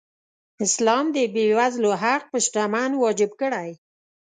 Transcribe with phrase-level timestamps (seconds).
[0.65, 3.69] اسلام د بېوزلو حق په شتمن واجب کړی.